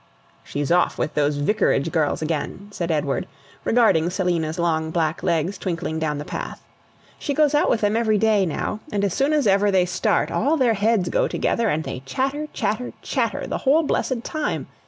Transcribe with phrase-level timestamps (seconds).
[0.43, 3.27] "She's off with those Vicarage girls again," said Edward,
[3.63, 6.59] regarding Selina's long black legs twinkling down the path.
[7.19, 10.31] "She goes out with them every day now; and as soon as ever they start,
[10.31, 14.65] all their heads go together and they chatter, chatter, chatter the whole blessed time!